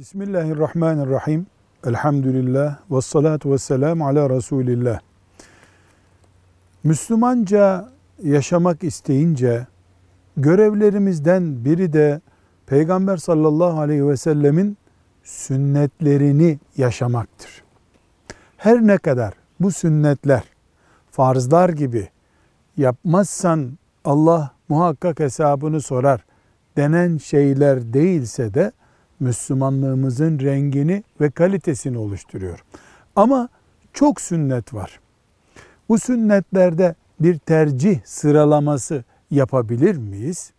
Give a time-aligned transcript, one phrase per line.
[0.00, 1.46] Bismillahirrahmanirrahim.
[1.86, 5.00] Elhamdülillah ve salatu ve selamu ala Resulillah.
[6.84, 7.88] Müslümanca
[8.22, 9.66] yaşamak isteyince
[10.36, 12.20] görevlerimizden biri de
[12.66, 14.76] Peygamber sallallahu aleyhi ve sellemin
[15.22, 17.62] sünnetlerini yaşamaktır.
[18.56, 20.42] Her ne kadar bu sünnetler
[21.10, 22.08] farzlar gibi
[22.76, 26.24] yapmazsan Allah muhakkak hesabını sorar
[26.76, 28.72] denen şeyler değilse de
[29.20, 32.64] Müslümanlığımızın rengini ve kalitesini oluşturuyor.
[33.16, 33.48] Ama
[33.92, 35.00] çok sünnet var.
[35.88, 40.52] Bu sünnetlerde bir tercih sıralaması yapabilir miyiz?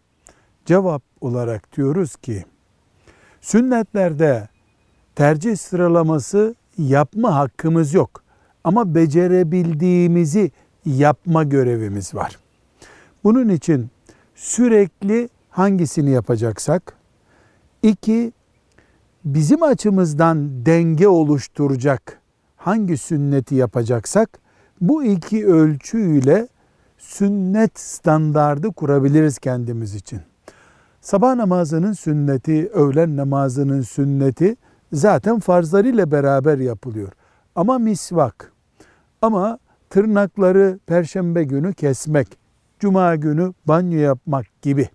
[0.66, 2.46] Cevap olarak diyoruz ki
[3.42, 4.48] sünnetlerde
[5.16, 8.24] tercih sıralaması yapma hakkımız yok.
[8.64, 10.52] Ama becerebildiğimizi
[10.86, 12.40] yapma görevimiz var.
[13.24, 13.90] Bunun için
[14.36, 16.98] sürekli hangisini yapacaksak,
[17.84, 18.32] iki,
[19.26, 22.20] bizim açımızdan denge oluşturacak
[22.58, 24.40] hangi sünneti yapacaksak,
[24.82, 26.48] bu iki ölçüyle
[26.98, 30.22] sünnet standardı kurabiliriz kendimiz için.
[31.02, 34.56] Sabah namazının sünneti, öğlen namazının sünneti
[34.94, 37.12] zaten farzlarıyla beraber yapılıyor.
[37.56, 38.52] Ama misvak,
[39.22, 42.28] ama tırnakları perşembe günü kesmek,
[42.80, 44.90] cuma günü banyo yapmak gibi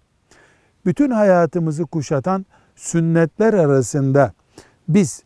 [0.87, 2.47] bütün hayatımızı kuşatan
[2.77, 4.33] sünnetler arasında
[4.89, 5.23] biz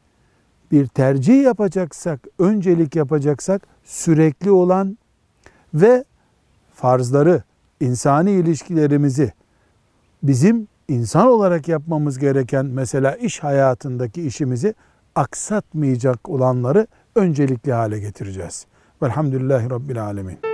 [0.72, 4.98] bir tercih yapacaksak, öncelik yapacaksak sürekli olan
[5.74, 6.04] ve
[6.74, 7.42] farzları,
[7.80, 9.32] insani ilişkilerimizi
[10.22, 14.74] bizim insan olarak yapmamız gereken mesela iş hayatındaki işimizi
[15.14, 18.66] aksatmayacak olanları öncelikli hale getireceğiz.
[19.02, 20.49] Velhamdülillahi Rabbil Alemin.